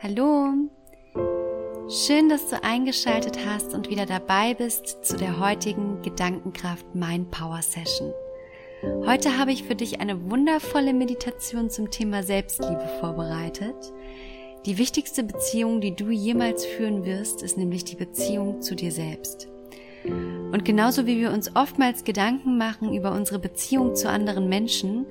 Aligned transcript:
Hallo! 0.00 0.52
Schön, 1.88 2.28
dass 2.28 2.48
du 2.48 2.62
eingeschaltet 2.62 3.36
hast 3.44 3.74
und 3.74 3.90
wieder 3.90 4.06
dabei 4.06 4.54
bist 4.54 5.04
zu 5.04 5.16
der 5.16 5.40
heutigen 5.40 6.00
Gedankenkraft 6.02 6.94
Mind 6.94 7.32
Power 7.32 7.60
Session. 7.62 8.12
Heute 9.04 9.36
habe 9.36 9.50
ich 9.50 9.64
für 9.64 9.74
dich 9.74 9.98
eine 9.98 10.30
wundervolle 10.30 10.94
Meditation 10.94 11.68
zum 11.68 11.90
Thema 11.90 12.22
Selbstliebe 12.22 12.88
vorbereitet. 13.00 13.74
Die 14.66 14.78
wichtigste 14.78 15.24
Beziehung, 15.24 15.80
die 15.80 15.96
du 15.96 16.10
jemals 16.10 16.64
führen 16.64 17.04
wirst, 17.04 17.42
ist 17.42 17.58
nämlich 17.58 17.84
die 17.84 17.96
Beziehung 17.96 18.62
zu 18.62 18.76
dir 18.76 18.92
selbst. 18.92 19.48
Und 20.04 20.64
genauso 20.64 21.08
wie 21.08 21.18
wir 21.18 21.32
uns 21.32 21.56
oftmals 21.56 22.04
Gedanken 22.04 22.56
machen 22.56 22.94
über 22.94 23.10
unsere 23.10 23.40
Beziehung 23.40 23.96
zu 23.96 24.08
anderen 24.08 24.48
Menschen, 24.48 25.06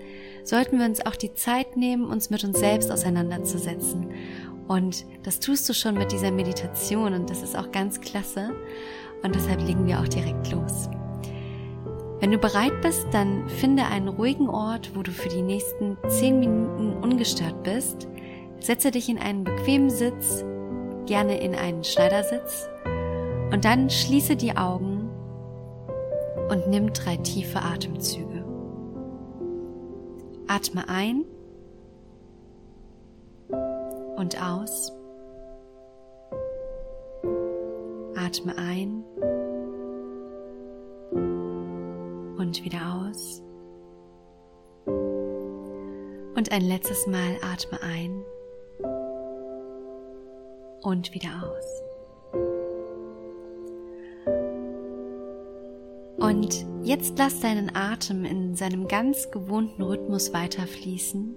sollten 0.46 0.80
wir 0.80 0.86
uns 0.86 1.06
auch 1.06 1.18
die 1.18 1.34
Zeit 1.34 1.76
nehmen, 1.76 2.06
uns 2.06 2.30
mit 2.30 2.46
uns 2.46 2.58
selbst 2.58 2.90
auseinanderzusetzen 2.90 4.08
und 4.67 5.05
das 5.23 5.39
tust 5.39 5.67
du 5.70 5.73
schon 5.73 5.95
mit 5.95 6.12
dieser 6.12 6.31
Meditation 6.31 7.13
und 7.13 7.30
das 7.30 7.41
ist 7.41 7.55
auch 7.55 7.71
ganz 7.71 8.02
klasse. 8.02 8.52
Und 9.23 9.34
deshalb 9.34 9.62
legen 9.62 9.88
wir 9.88 9.99
auch 9.99 10.08
direkt 10.08 10.52
los. 10.52 10.89
Wenn 12.20 12.31
du 12.31 12.38
bereit 12.38 12.81
bist, 12.81 13.05
dann 13.11 13.48
finde 13.48 13.85
einen 13.85 14.08
ruhigen 14.08 14.49
Ort, 14.49 14.95
wo 14.95 15.03
du 15.03 15.11
für 15.11 15.30
die 15.30 15.41
nächsten 15.41 15.98
zehn 16.08 16.39
Minuten 16.39 16.94
ungestört 16.94 17.63
bist. 17.63 18.08
Setze 18.59 18.91
dich 18.91 19.08
in 19.08 19.20
einen 19.20 19.44
bequemen 19.44 19.89
Sitz, 19.89 20.44
gerne 21.05 21.39
in 21.39 21.55
einen 21.55 21.84
Schneidersitz. 21.84 22.67
Und 23.52 23.66
dann 23.66 23.89
schließe 23.89 24.36
die 24.36 24.58
Augen 24.58 25.09
und 26.49 26.67
nimm 26.67 26.91
drei 26.91 27.17
tiefe 27.17 27.61
Atemzüge. 27.61 28.44
Atme 30.47 30.89
ein 30.89 31.25
und 34.17 34.41
aus. 34.41 34.91
Atme 38.16 38.58
ein 38.58 39.03
und 42.38 42.64
wieder 42.66 43.08
aus. 43.08 43.42
Und 46.36 46.52
ein 46.52 46.61
letztes 46.61 47.08
Mal 47.08 47.38
atme 47.42 47.81
ein 47.81 48.23
und 50.81 51.14
wieder 51.14 51.30
aus. 51.44 51.83
Und 56.17 56.66
jetzt 56.83 57.17
lass 57.17 57.39
deinen 57.39 57.75
Atem 57.75 58.25
in 58.25 58.55
seinem 58.55 58.88
ganz 58.88 59.31
gewohnten 59.31 59.81
Rhythmus 59.83 60.33
weiterfließen 60.33 61.36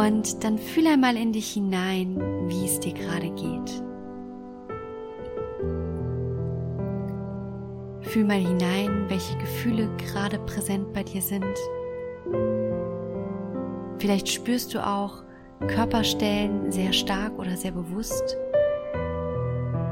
Und 0.00 0.44
dann 0.44 0.56
fühl 0.56 0.86
einmal 0.86 1.14
in 1.14 1.30
dich 1.30 1.52
hinein, 1.52 2.16
wie 2.48 2.64
es 2.64 2.80
dir 2.80 2.94
gerade 2.94 3.28
geht. 3.32 3.82
Fühl 8.00 8.24
mal 8.24 8.38
hinein, 8.38 9.04
welche 9.08 9.36
Gefühle 9.36 9.90
gerade 9.98 10.38
präsent 10.38 10.90
bei 10.94 11.02
dir 11.02 11.20
sind. 11.20 11.44
Vielleicht 13.98 14.30
spürst 14.30 14.72
du 14.72 14.78
auch 14.84 15.22
Körperstellen 15.68 16.72
sehr 16.72 16.94
stark 16.94 17.38
oder 17.38 17.54
sehr 17.54 17.72
bewusst. 17.72 18.38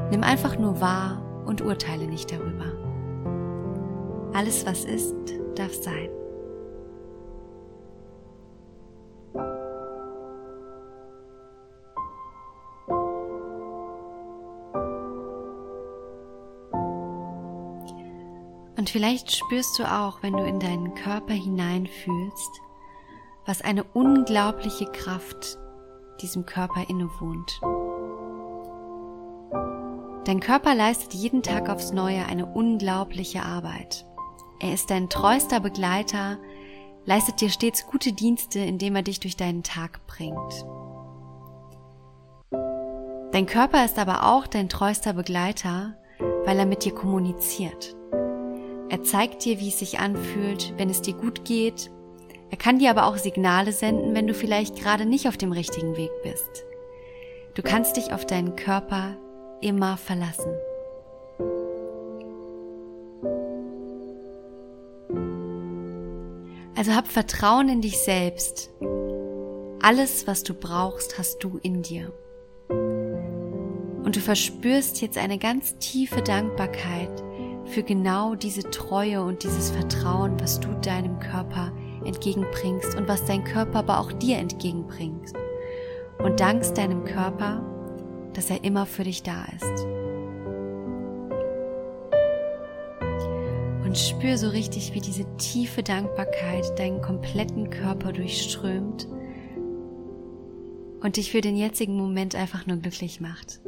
Nimm 0.09 0.23
einfach 0.23 0.57
nur 0.57 0.81
wahr 0.81 1.21
und 1.45 1.61
urteile 1.61 2.07
nicht 2.07 2.31
darüber. 2.31 2.65
Alles, 4.33 4.65
was 4.65 4.85
ist, 4.85 5.15
darf 5.53 5.73
sein. 5.75 6.09
Und 18.79 18.89
vielleicht 18.89 19.35
spürst 19.35 19.77
du 19.77 19.83
auch, 19.83 20.23
wenn 20.23 20.31
du 20.31 20.45
in 20.45 20.61
deinen 20.61 20.95
Körper 20.95 21.33
hineinfühlst, 21.33 22.61
was 23.45 23.61
eine 23.61 23.83
unglaubliche 23.83 24.85
Kraft 24.85 25.57
diesem 26.21 26.45
Körper 26.45 26.89
innewohnt. 26.89 27.59
Dein 30.23 30.39
Körper 30.39 30.75
leistet 30.75 31.13
jeden 31.13 31.43
Tag 31.43 31.67
aufs 31.67 31.91
Neue 31.91 32.25
eine 32.25 32.45
unglaubliche 32.45 33.43
Arbeit. 33.43 34.05
Er 34.61 34.73
ist 34.73 34.89
dein 34.89 35.09
treuster 35.09 35.59
Begleiter, 35.59 36.37
leistet 37.03 37.41
dir 37.41 37.49
stets 37.49 37.85
gute 37.85 38.13
Dienste, 38.13 38.59
indem 38.59 38.95
er 38.95 39.03
dich 39.03 39.19
durch 39.19 39.35
deinen 39.35 39.63
Tag 39.63 40.07
bringt. 40.07 40.65
Dein 43.33 43.45
Körper 43.45 43.83
ist 43.83 43.99
aber 43.99 44.23
auch 44.31 44.47
dein 44.47 44.69
treuster 44.69 45.11
Begleiter, 45.11 45.97
weil 46.45 46.57
er 46.57 46.65
mit 46.65 46.85
dir 46.85 46.95
kommuniziert. 46.95 47.98
Er 48.89 49.03
zeigt 49.03 49.45
dir, 49.45 49.59
wie 49.59 49.69
es 49.69 49.77
sich 49.77 49.99
anfühlt, 49.99 50.73
wenn 50.77 50.89
es 50.89 51.01
dir 51.01 51.13
gut 51.13 51.45
geht. 51.45 51.91
Er 52.49 52.57
kann 52.57 52.79
dir 52.79 52.89
aber 52.89 53.05
auch 53.05 53.17
Signale 53.17 53.71
senden, 53.71 54.15
wenn 54.15 54.25
du 54.25 54.33
vielleicht 54.33 54.75
gerade 54.75 55.05
nicht 55.05 55.27
auf 55.27 55.37
dem 55.37 55.51
richtigen 55.51 55.95
Weg 55.95 56.09
bist. 56.23 56.65
Du 57.53 57.61
kannst 57.61 57.97
dich 57.97 58.11
auf 58.11 58.25
deinen 58.25 58.55
Körper 58.55 59.15
immer 59.61 59.97
verlassen. 59.97 60.51
Also 66.75 66.95
hab 66.95 67.07
Vertrauen 67.07 67.69
in 67.69 67.81
dich 67.81 67.99
selbst. 67.99 68.71
Alles, 69.81 70.25
was 70.25 70.43
du 70.43 70.55
brauchst, 70.55 71.19
hast 71.19 71.43
du 71.43 71.59
in 71.61 71.83
dir. 71.83 72.11
Und 72.69 74.15
du 74.15 74.19
verspürst 74.19 74.99
jetzt 75.01 75.17
eine 75.19 75.37
ganz 75.37 75.77
tiefe 75.77 76.23
Dankbarkeit 76.23 77.28
für 77.69 77.83
genau 77.83 78.35
diese 78.35 78.63
Treue 78.69 79.23
und 79.23 79.43
dieses 79.43 79.69
Vertrauen, 79.69 80.39
was 80.39 80.59
du 80.59 80.69
deinem 80.81 81.19
Körper 81.19 81.71
entgegenbringst 82.03 82.95
und 82.95 83.07
was 83.07 83.25
dein 83.25 83.43
Körper 83.43 83.79
aber 83.79 83.99
auch 83.99 84.11
dir 84.11 84.37
entgegenbringt. 84.37 85.33
Und 86.17 86.39
dankst 86.39 86.77
deinem 86.77 87.05
Körper, 87.05 87.63
dass 88.33 88.49
er 88.49 88.63
immer 88.63 88.85
für 88.85 89.03
dich 89.03 89.23
da 89.23 89.45
ist. 89.55 89.85
Und 93.85 93.97
spür 93.97 94.37
so 94.37 94.49
richtig, 94.49 94.93
wie 94.93 95.01
diese 95.01 95.25
tiefe 95.37 95.81
Dankbarkeit 95.81 96.77
deinen 96.77 97.01
kompletten 97.01 97.69
Körper 97.69 98.11
durchströmt 98.11 99.07
und 101.01 101.17
dich 101.17 101.31
für 101.31 101.41
den 101.41 101.55
jetzigen 101.55 101.95
Moment 101.95 102.35
einfach 102.35 102.67
nur 102.67 102.77
glücklich 102.77 103.21
macht. 103.21 103.61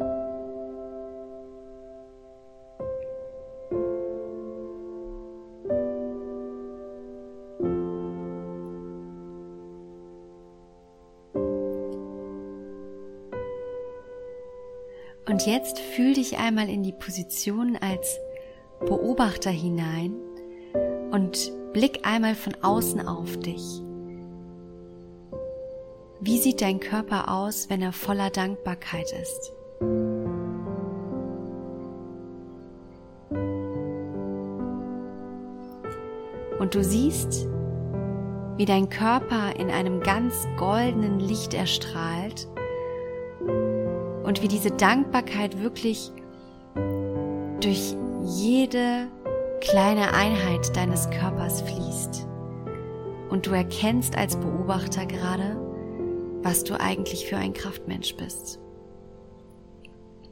Und 15.42 15.48
jetzt 15.48 15.80
fühl 15.80 16.14
dich 16.14 16.38
einmal 16.38 16.70
in 16.70 16.84
die 16.84 16.92
Position 16.92 17.76
als 17.76 18.20
Beobachter 18.80 19.50
hinein 19.50 20.14
und 21.10 21.52
blick 21.74 22.02
einmal 22.04 22.36
von 22.36 22.54
außen 22.62 23.08
auf 23.08 23.40
dich. 23.40 23.82
Wie 26.20 26.38
sieht 26.38 26.62
dein 26.62 26.80
Körper 26.80 27.34
aus, 27.34 27.72
wenn 27.72 27.82
er 27.82 27.92
voller 27.92 28.30
Dankbarkeit 28.30 29.12
ist? 29.20 29.52
Und 36.60 36.76
du 36.76 36.84
siehst, 36.84 37.48
wie 38.58 38.66
dein 38.66 38.90
Körper 38.90 39.56
in 39.56 39.72
einem 39.72 40.02
ganz 40.02 40.48
goldenen 40.58 41.20
Licht 41.20 41.56
erstrahlt 41.56 42.48
und 44.32 44.42
wie 44.42 44.48
diese 44.48 44.72
Dankbarkeit 44.72 45.62
wirklich 45.62 46.10
durch 47.60 47.98
jede 48.24 49.12
kleine 49.60 50.14
Einheit 50.14 50.74
deines 50.74 51.10
Körpers 51.10 51.64
fließt. 51.64 52.30
Und 53.30 53.46
du 53.46 53.52
erkennst 53.52 54.18
als 54.18 54.38
Beobachter 54.38 55.06
gerade, 55.06 55.60
was 56.44 56.64
du 56.64 56.80
eigentlich 56.80 57.26
für 57.26 57.36
ein 57.36 57.52
Kraftmensch 57.52 58.16
bist. 58.16 58.62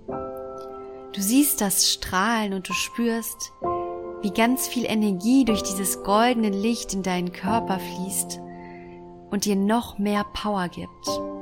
Du 0.08 1.20
siehst 1.20 1.60
das 1.60 1.92
Strahlen 1.92 2.54
und 2.54 2.70
du 2.70 2.74
spürst, 2.74 3.52
wie 4.22 4.32
ganz 4.32 4.70
viel 4.70 4.86
Energie 4.86 5.44
durch 5.44 5.62
dieses 5.62 6.04
goldene 6.04 6.52
Licht 6.52 6.94
in 6.94 7.04
deinen 7.04 7.34
Körper 7.34 7.80
fließt 7.80 8.40
und 9.30 9.44
dir 9.44 9.58
noch 9.58 10.00
mehr 10.00 10.26
Power 10.34 10.70
gibt. 10.70 11.39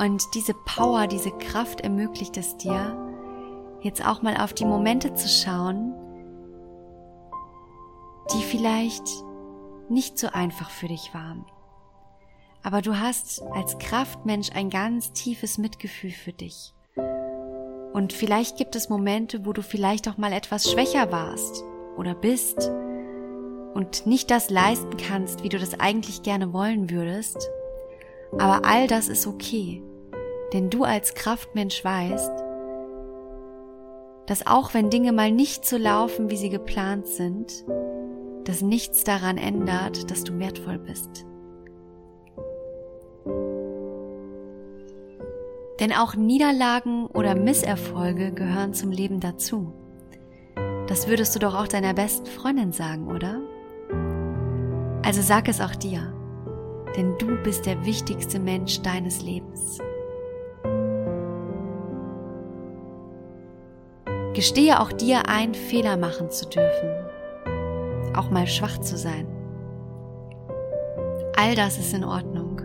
Und 0.00 0.34
diese 0.34 0.54
Power, 0.54 1.06
diese 1.06 1.30
Kraft 1.30 1.82
ermöglicht 1.82 2.38
es 2.38 2.56
dir, 2.56 2.96
jetzt 3.82 4.02
auch 4.06 4.22
mal 4.22 4.38
auf 4.38 4.54
die 4.54 4.64
Momente 4.64 5.12
zu 5.12 5.28
schauen, 5.28 5.92
die 8.32 8.42
vielleicht 8.42 9.06
nicht 9.90 10.18
so 10.18 10.28
einfach 10.28 10.70
für 10.70 10.88
dich 10.88 11.12
waren. 11.12 11.44
Aber 12.62 12.80
du 12.80 12.98
hast 12.98 13.42
als 13.52 13.78
Kraftmensch 13.78 14.52
ein 14.54 14.70
ganz 14.70 15.12
tiefes 15.12 15.58
Mitgefühl 15.58 16.12
für 16.12 16.32
dich. 16.32 16.72
Und 17.92 18.14
vielleicht 18.14 18.56
gibt 18.56 18.76
es 18.76 18.88
Momente, 18.88 19.44
wo 19.44 19.52
du 19.52 19.62
vielleicht 19.62 20.08
auch 20.08 20.16
mal 20.16 20.32
etwas 20.32 20.70
schwächer 20.70 21.12
warst 21.12 21.62
oder 21.98 22.14
bist 22.14 22.70
und 23.74 24.06
nicht 24.06 24.30
das 24.30 24.48
leisten 24.48 24.96
kannst, 24.96 25.42
wie 25.42 25.50
du 25.50 25.58
das 25.58 25.78
eigentlich 25.78 26.22
gerne 26.22 26.54
wollen 26.54 26.88
würdest. 26.88 27.50
Aber 28.38 28.64
all 28.64 28.86
das 28.86 29.08
ist 29.08 29.26
okay, 29.26 29.82
denn 30.52 30.70
du 30.70 30.84
als 30.84 31.14
Kraftmensch 31.14 31.84
weißt, 31.84 32.32
dass 34.26 34.46
auch 34.46 34.74
wenn 34.74 34.90
Dinge 34.90 35.12
mal 35.12 35.32
nicht 35.32 35.64
so 35.64 35.76
laufen, 35.76 36.30
wie 36.30 36.36
sie 36.36 36.50
geplant 36.50 37.06
sind, 37.06 37.64
dass 38.44 38.62
nichts 38.62 39.04
daran 39.04 39.38
ändert, 39.38 40.10
dass 40.10 40.24
du 40.24 40.38
wertvoll 40.38 40.78
bist. 40.78 41.26
Denn 45.80 45.92
auch 45.92 46.14
Niederlagen 46.14 47.06
oder 47.06 47.34
Misserfolge 47.34 48.32
gehören 48.32 48.74
zum 48.74 48.90
Leben 48.90 49.18
dazu. 49.18 49.72
Das 50.86 51.08
würdest 51.08 51.34
du 51.34 51.38
doch 51.38 51.54
auch 51.54 51.68
deiner 51.68 51.94
besten 51.94 52.26
Freundin 52.26 52.72
sagen, 52.72 53.08
oder? 53.08 53.40
Also 55.02 55.22
sag 55.22 55.48
es 55.48 55.60
auch 55.60 55.74
dir, 55.74 56.12
denn 56.96 57.16
du 57.18 57.36
bist 57.42 57.66
der 57.66 57.84
wichtigste 57.86 58.38
Mensch 58.38 58.82
deines 58.82 59.22
Lebens. 59.22 59.80
Gestehe 64.32 64.78
auch 64.80 64.92
dir 64.92 65.28
ein, 65.28 65.54
Fehler 65.54 65.96
machen 65.96 66.30
zu 66.30 66.48
dürfen, 66.48 66.90
auch 68.14 68.30
mal 68.30 68.46
schwach 68.46 68.78
zu 68.78 68.96
sein. 68.96 69.26
All 71.36 71.56
das 71.56 71.78
ist 71.78 71.92
in 71.94 72.04
Ordnung 72.04 72.60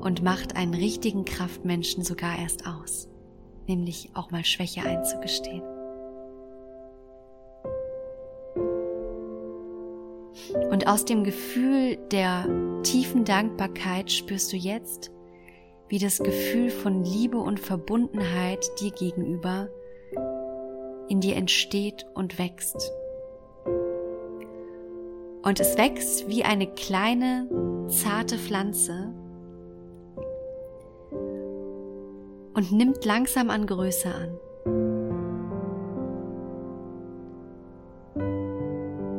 und 0.00 0.22
macht 0.22 0.54
einen 0.54 0.74
richtigen 0.74 1.24
Kraftmenschen 1.24 2.04
sogar 2.04 2.38
erst 2.38 2.68
aus, 2.68 3.08
nämlich 3.66 4.10
auch 4.14 4.30
mal 4.30 4.44
Schwäche 4.44 4.82
einzugestehen. 4.82 5.62
Und 10.70 10.86
aus 10.86 11.04
dem 11.04 11.24
Gefühl 11.24 11.96
der 12.12 12.46
tiefen 12.84 13.24
Dankbarkeit 13.24 14.12
spürst 14.12 14.52
du 14.52 14.56
jetzt, 14.56 15.10
wie 15.88 15.98
das 15.98 16.20
Gefühl 16.20 16.70
von 16.70 17.04
Liebe 17.04 17.38
und 17.38 17.58
Verbundenheit 17.58 18.70
dir 18.80 18.92
gegenüber 18.92 19.68
in 21.12 21.20
dir 21.20 21.36
entsteht 21.36 22.06
und 22.14 22.38
wächst. 22.38 22.90
Und 25.42 25.60
es 25.60 25.76
wächst 25.76 26.26
wie 26.26 26.42
eine 26.42 26.66
kleine, 26.66 27.46
zarte 27.88 28.38
Pflanze 28.38 29.12
und 32.54 32.72
nimmt 32.72 33.04
langsam 33.04 33.50
an 33.50 33.66
Größe 33.66 34.08
an. 34.08 34.38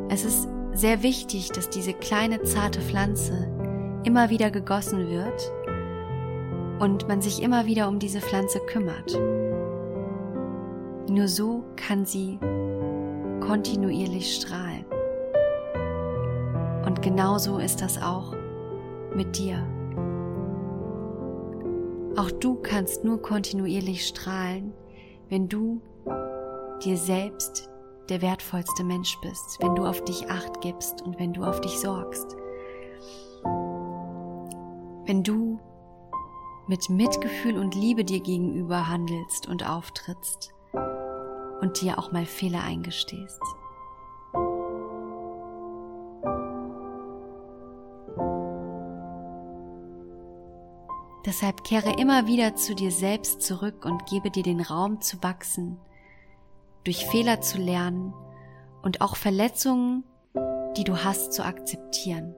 Es 0.09 0.25
ist 0.25 0.47
sehr 0.73 1.03
wichtig, 1.03 1.49
dass 1.49 1.69
diese 1.69 1.93
kleine 1.93 2.41
zarte 2.41 2.81
Pflanze 2.81 3.51
immer 4.03 4.31
wieder 4.31 4.49
gegossen 4.49 5.11
wird 5.11 5.53
und 6.79 7.07
man 7.07 7.21
sich 7.21 7.43
immer 7.43 7.67
wieder 7.67 7.87
um 7.87 7.99
diese 7.99 8.19
Pflanze 8.19 8.59
kümmert. 8.61 9.15
Nur 11.09 11.27
so 11.27 11.63
kann 11.75 12.05
sie 12.05 12.39
kontinuierlich 13.41 14.35
strahlen. 14.35 14.85
Und 16.85 17.01
genauso 17.01 17.57
ist 17.57 17.81
das 17.81 18.01
auch 18.01 18.33
mit 19.13 19.37
dir. 19.37 19.67
Auch 22.15 22.31
du 22.31 22.55
kannst 22.55 23.03
nur 23.03 23.21
kontinuierlich 23.21 24.07
strahlen, 24.07 24.73
wenn 25.29 25.49
du 25.49 25.81
dir 26.83 26.97
selbst 26.97 27.69
der 28.09 28.21
wertvollste 28.21 28.83
Mensch 28.83 29.17
bist, 29.21 29.57
wenn 29.61 29.75
du 29.75 29.85
auf 29.85 30.03
dich 30.03 30.29
acht 30.29 30.61
gibst 30.61 31.01
und 31.01 31.19
wenn 31.19 31.33
du 31.33 31.43
auf 31.43 31.59
dich 31.61 31.79
sorgst. 31.79 32.35
Wenn 35.05 35.23
du 35.23 35.59
mit 36.67 36.89
Mitgefühl 36.89 37.57
und 37.57 37.75
Liebe 37.75 38.05
dir 38.05 38.21
gegenüber 38.21 38.87
handelst 38.87 39.47
und 39.47 39.67
auftrittst 39.67 40.52
und 41.63 41.79
dir 41.81 41.97
auch 41.97 42.11
mal 42.11 42.25
Fehler 42.25 42.61
eingestehst. 42.61 43.39
Deshalb 51.25 51.63
kehre 51.63 51.97
immer 51.97 52.27
wieder 52.27 52.55
zu 52.55 52.75
dir 52.75 52.91
selbst 52.91 53.41
zurück 53.41 53.85
und 53.85 54.05
gebe 54.07 54.29
dir 54.29 54.43
den 54.43 54.59
Raum 54.59 54.99
zu 54.99 55.23
wachsen, 55.23 55.79
durch 56.83 57.05
Fehler 57.05 57.39
zu 57.39 57.59
lernen 57.59 58.13
und 58.81 58.99
auch 58.99 59.15
Verletzungen, 59.15 60.03
die 60.75 60.83
du 60.83 61.01
hast, 61.01 61.31
zu 61.31 61.45
akzeptieren. 61.45 62.35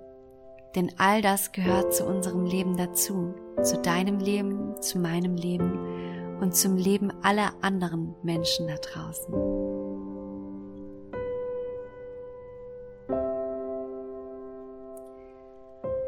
Denn 0.75 0.91
all 0.99 1.23
das 1.23 1.51
gehört 1.51 1.95
zu 1.95 2.05
unserem 2.05 2.45
Leben 2.45 2.77
dazu, 2.77 3.33
zu 3.63 3.81
deinem 3.81 4.19
Leben, 4.19 4.79
zu 4.83 4.99
meinem 4.99 5.35
Leben 5.35 5.94
und 6.41 6.55
zum 6.55 6.77
Leben 6.77 7.11
aller 7.23 7.53
anderen 7.61 8.15
Menschen 8.23 8.67
da 8.67 8.75
draußen. 8.75 9.33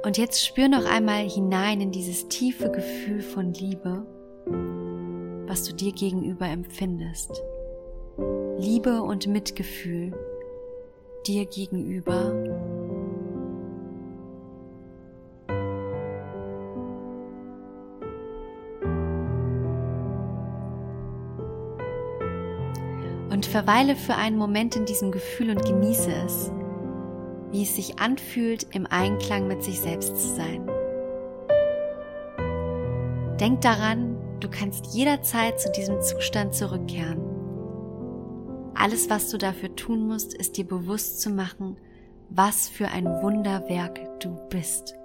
Und 0.04 0.18
jetzt 0.18 0.46
spür 0.46 0.70
noch 0.70 0.86
einmal 0.86 1.28
hinein 1.28 1.82
in 1.82 1.92
dieses 1.92 2.28
tiefe 2.30 2.72
Gefühl 2.72 3.22
von 3.22 3.54
Liebe, 3.54 4.06
was 5.48 5.64
du 5.64 5.74
dir 5.74 5.92
gegenüber 5.92 6.48
empfindest. 6.48 7.44
Liebe 8.58 9.02
und 9.02 9.28
Mitgefühl 9.28 10.14
dir 11.28 11.46
gegenüber. 11.46 12.32
Und 23.38 23.46
verweile 23.46 23.96
für 23.96 24.16
einen 24.16 24.36
Moment 24.36 24.76
in 24.76 24.86
diesem 24.86 25.12
Gefühl 25.12 25.52
und 25.52 25.64
genieße 25.64 26.12
es, 26.26 26.52
wie 27.52 27.62
es 27.62 27.76
sich 27.76 28.00
anfühlt, 28.00 28.66
im 28.74 28.88
Einklang 28.88 29.48
mit 29.48 29.62
sich 29.64 29.80
selbst 29.80 30.18
zu 30.18 30.28
sein. 30.30 30.68
Denk 33.40 33.62
daran, 33.62 34.18
du 34.40 34.50
kannst 34.50 34.88
jederzeit 34.88 35.60
zu 35.60 35.72
diesem 35.72 36.02
Zustand 36.02 36.56
zurückkehren. 36.56 37.22
Alles, 38.74 39.08
was 39.08 39.30
du 39.30 39.38
dafür 39.38 39.76
tun 39.76 40.08
musst, 40.08 40.34
ist 40.34 40.58
dir 40.58 40.66
bewusst 40.66 41.22
zu 41.22 41.30
machen, 41.30 41.78
was 42.30 42.68
für 42.68 42.88
ein 42.88 43.06
Wunderwerk 43.22 44.20
du 44.20 44.36
bist. 44.50 44.96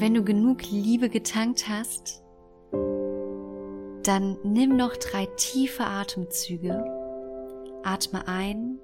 Wenn 0.00 0.14
du 0.14 0.24
genug 0.24 0.62
Liebe 0.70 1.10
getankt 1.10 1.68
hast, 1.68 2.22
dann 4.02 4.38
nimm 4.42 4.76
noch 4.76 4.96
drei 4.96 5.26
tiefe 5.36 5.84
Atemzüge. 5.84 6.84
Atme 7.82 8.26
ein 8.26 8.78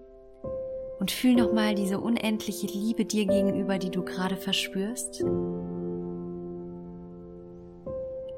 und 1.00 1.10
fühl 1.10 1.34
nochmal 1.34 1.74
diese 1.74 2.00
unendliche 2.00 2.66
Liebe 2.66 3.04
dir 3.06 3.26
gegenüber, 3.26 3.78
die 3.78 3.90
du 3.90 4.02
gerade 4.02 4.36
verspürst. 4.36 5.24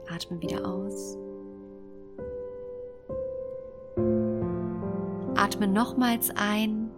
Atme 0.08 0.40
wieder 0.40 0.66
aus. 0.66 1.16
Atme 5.37 5.66
nochmals 5.66 6.30
ein 6.37 6.90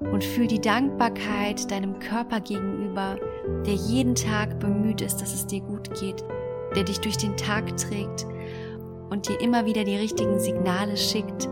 und 0.00 0.24
fühl 0.24 0.46
die 0.46 0.60
Dankbarkeit 0.60 1.70
deinem 1.70 1.98
Körper 1.98 2.40
gegenüber, 2.40 3.18
der 3.66 3.74
jeden 3.74 4.14
Tag 4.14 4.58
bemüht 4.58 4.81
ist, 5.00 5.22
dass 5.22 5.34
es 5.34 5.46
dir 5.46 5.60
gut 5.60 5.94
geht, 5.98 6.24
der 6.74 6.84
dich 6.84 7.00
durch 7.00 7.16
den 7.16 7.36
Tag 7.36 7.76
trägt 7.76 8.26
und 9.10 9.28
dir 9.28 9.40
immer 9.40 9.66
wieder 9.66 9.84
die 9.84 9.96
richtigen 9.96 10.38
Signale 10.40 10.96
schickt. 10.96 11.48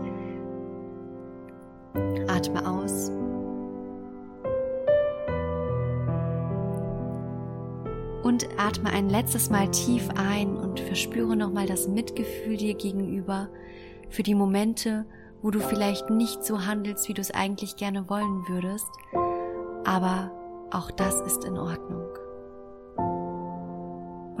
Atme 2.27 2.67
aus. 2.67 3.11
Und 8.23 8.47
atme 8.57 8.91
ein 8.91 9.09
letztes 9.09 9.49
Mal 9.49 9.69
tief 9.71 10.09
ein 10.15 10.55
und 10.55 10.79
verspüre 10.79 11.35
nochmal 11.35 11.67
das 11.67 11.87
Mitgefühl 11.87 12.57
dir 12.57 12.75
gegenüber 12.75 13.49
für 14.09 14.23
die 14.23 14.35
Momente, 14.35 15.05
wo 15.41 15.51
du 15.51 15.59
vielleicht 15.59 16.09
nicht 16.09 16.43
so 16.43 16.65
handelst, 16.65 17.09
wie 17.09 17.13
du 17.13 17.21
es 17.21 17.31
eigentlich 17.31 17.75
gerne 17.75 18.09
wollen 18.09 18.47
würdest. 18.47 18.87
Aber 19.85 20.31
auch 20.71 20.91
das 20.91 21.19
ist 21.21 21.43
in 21.43 21.57
Ordnung. 21.57 22.05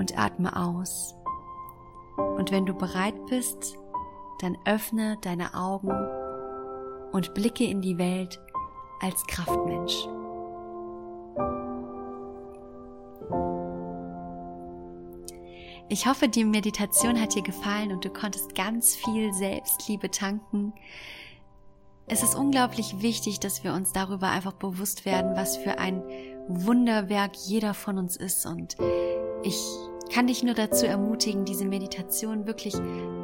Und 0.01 0.17
atme 0.17 0.55
aus. 0.55 1.13
Und 2.17 2.49
wenn 2.51 2.65
du 2.65 2.73
bereit 2.73 3.13
bist, 3.27 3.77
dann 4.39 4.57
öffne 4.65 5.19
deine 5.21 5.53
Augen 5.53 5.91
und 7.11 7.35
blicke 7.35 7.65
in 7.65 7.81
die 7.83 7.99
Welt 7.99 8.41
als 8.99 9.23
Kraftmensch. 9.27 9.93
Ich 15.87 16.07
hoffe, 16.07 16.27
die 16.27 16.45
Meditation 16.45 17.21
hat 17.21 17.35
dir 17.35 17.43
gefallen 17.43 17.91
und 17.91 18.03
du 18.03 18.09
konntest 18.09 18.55
ganz 18.55 18.95
viel 18.95 19.31
Selbstliebe 19.33 20.09
tanken. 20.09 20.73
Es 22.07 22.23
ist 22.23 22.33
unglaublich 22.33 23.03
wichtig, 23.03 23.39
dass 23.39 23.63
wir 23.63 23.75
uns 23.75 23.93
darüber 23.93 24.29
einfach 24.29 24.53
bewusst 24.53 25.05
werden, 25.05 25.35
was 25.35 25.57
für 25.57 25.77
ein 25.77 26.01
Wunderwerk 26.47 27.35
jeder 27.35 27.75
von 27.75 27.99
uns 27.99 28.15
ist. 28.15 28.47
Und 28.47 28.77
ich 29.43 29.59
kann 30.11 30.27
dich 30.27 30.43
nur 30.43 30.53
dazu 30.53 30.85
ermutigen, 30.85 31.45
diese 31.45 31.65
Meditation 31.65 32.45
wirklich 32.45 32.75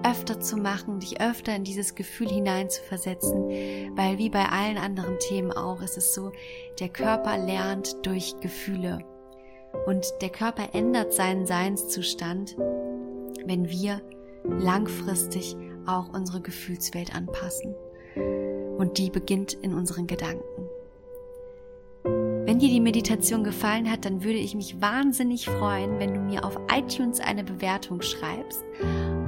öfter 0.03 0.39
zu 0.39 0.58
machen, 0.58 1.00
dich 1.00 1.20
öfter 1.22 1.56
in 1.56 1.63
dieses 1.63 1.96
Gefühl 1.96 2.29
hinein 2.29 2.70
zu 2.70 2.82
versetzen, 2.82 3.50
weil 3.96 4.17
wie 4.17 4.29
bei 4.29 4.46
allen 4.46 4.77
anderen 4.77 5.20
Themen 5.20 5.51
auch 5.51 5.82
ist 5.82 5.98
es 5.98 6.13
so, 6.13 6.32
der 6.79 6.89
Körper 6.89 7.38
lernt 7.38 8.06
durch 8.06 8.39
Gefühle. 8.39 9.00
Und 9.86 10.06
der 10.22 10.29
Körper 10.29 10.70
ändert 10.74 11.13
seinen 11.13 11.46
Seinszustand, 11.46 12.56
wenn 13.46 13.70
wir 13.70 14.01
langfristig 14.44 15.58
auch 15.86 16.13
unsere 16.13 16.41
Gefühlswelt 16.41 17.15
anpassen. 17.15 17.75
Und 18.77 18.98
die 18.98 19.10
beginnt 19.10 19.53
in 19.53 19.74
unseren 19.74 20.08
Gedanken. 20.08 20.70
Wenn 22.57 22.65
dir 22.65 22.73
die 22.73 22.81
Meditation 22.81 23.43
gefallen 23.43 23.87
hat, 23.91 24.03
dann 24.03 24.23
würde 24.23 24.39
ich 24.39 24.55
mich 24.55 24.81
wahnsinnig 24.81 25.45
freuen, 25.45 25.99
wenn 25.99 26.15
du 26.15 26.19
mir 26.19 26.43
auf 26.43 26.57
iTunes 26.75 27.19
eine 27.19 27.43
Bewertung 27.43 28.01
schreibst. 28.01 28.63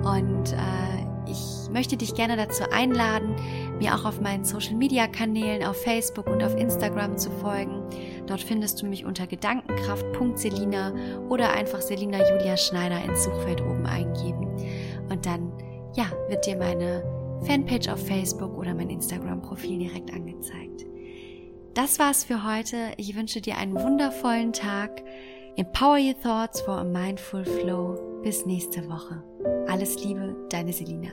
Und 0.03 0.53
äh, 0.53 1.29
ich 1.29 1.69
möchte 1.71 1.95
dich 1.95 2.15
gerne 2.15 2.37
dazu 2.37 2.63
einladen, 2.71 3.35
mir 3.77 3.93
auch 3.93 4.05
auf 4.05 4.19
meinen 4.19 4.45
Social-Media-Kanälen 4.45 5.63
auf 5.63 5.79
Facebook 5.79 6.25
und 6.25 6.41
auf 6.41 6.57
Instagram 6.57 7.19
zu 7.19 7.29
folgen. 7.29 7.83
Dort 8.25 8.41
findest 8.41 8.81
du 8.81 8.87
mich 8.87 9.05
unter 9.05 9.27
gedankenkraft.selina 9.27 10.95
oder 11.29 11.51
einfach 11.51 11.81
Selina 11.81 12.17
Julia 12.27 12.57
Schneider 12.57 12.99
ins 13.05 13.25
Suchfeld 13.25 13.61
oben 13.61 13.85
eingeben. 13.85 14.47
Und 15.07 15.27
dann, 15.27 15.51
ja, 15.95 16.05
wird 16.29 16.47
dir 16.47 16.57
meine 16.57 17.03
Fanpage 17.45 17.89
auf 17.89 18.03
Facebook 18.07 18.57
oder 18.57 18.73
mein 18.73 18.89
Instagram-Profil 18.89 19.77
direkt 19.77 20.11
angezeigt. 20.11 20.87
Das 21.73 21.99
war's 21.99 22.23
für 22.23 22.43
heute. 22.43 22.93
Ich 22.97 23.15
wünsche 23.15 23.41
dir 23.41 23.57
einen 23.57 23.75
wundervollen 23.75 24.53
Tag. 24.53 25.03
Empower 25.55 25.97
your 25.97 26.19
thoughts 26.21 26.61
for 26.61 26.79
a 26.79 26.83
mindful 26.83 27.45
flow. 27.45 28.21
Bis 28.23 28.45
nächste 28.45 28.87
Woche. 28.89 29.23
Alles 29.67 30.03
Liebe, 30.03 30.35
deine 30.49 30.73
Selina. 30.73 31.11